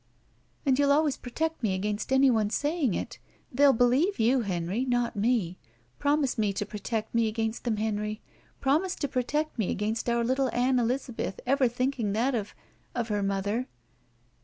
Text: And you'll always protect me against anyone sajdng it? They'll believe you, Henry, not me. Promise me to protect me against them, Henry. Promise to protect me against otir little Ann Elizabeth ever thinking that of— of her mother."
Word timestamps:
And 0.65 0.79
you'll 0.79 0.91
always 0.91 1.15
protect 1.15 1.61
me 1.61 1.75
against 1.75 2.11
anyone 2.11 2.49
sajdng 2.49 2.95
it? 2.95 3.19
They'll 3.51 3.71
believe 3.71 4.17
you, 4.19 4.41
Henry, 4.41 4.83
not 4.83 5.15
me. 5.15 5.59
Promise 5.99 6.39
me 6.39 6.53
to 6.53 6.65
protect 6.65 7.13
me 7.13 7.27
against 7.27 7.65
them, 7.65 7.77
Henry. 7.77 8.19
Promise 8.61 8.95
to 8.95 9.07
protect 9.07 9.59
me 9.59 9.69
against 9.69 10.07
otir 10.07 10.25
little 10.25 10.49
Ann 10.55 10.79
Elizabeth 10.79 11.39
ever 11.45 11.67
thinking 11.67 12.13
that 12.13 12.33
of— 12.33 12.55
of 12.95 13.09
her 13.09 13.21
mother." 13.21 13.67